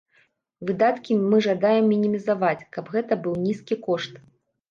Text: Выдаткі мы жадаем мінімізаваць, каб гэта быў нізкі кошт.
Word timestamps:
Выдаткі 0.67 1.17
мы 1.33 1.41
жадаем 1.47 1.83
мінімізаваць, 1.93 2.67
каб 2.77 2.85
гэта 2.97 3.13
быў 3.27 3.35
нізкі 3.45 3.75
кошт. 3.89 4.13